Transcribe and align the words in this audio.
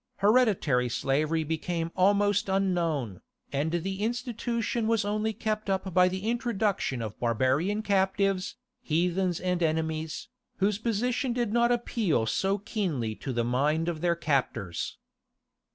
Hereditary 0.15 0.89
slavery 0.89 1.43
became 1.43 1.91
almost 1.95 2.49
unknown, 2.49 3.21
and 3.53 3.69
the 3.71 4.01
institution 4.01 4.87
was 4.87 5.05
only 5.05 5.31
kept 5.31 5.69
up 5.69 5.93
by 5.93 6.07
the 6.07 6.27
introduction 6.27 7.03
of 7.03 7.19
barbarian 7.19 7.83
captives, 7.83 8.55
heathens 8.81 9.39
and 9.39 9.61
enemies, 9.61 10.29
whose 10.57 10.79
position 10.79 11.33
did 11.33 11.53
not 11.53 11.71
appeal 11.71 12.25
so 12.25 12.57
keenly 12.57 13.13
to 13.17 13.31
the 13.31 13.43
mind 13.43 13.87
of 13.87 14.01
their 14.01 14.15
captors. 14.15 14.97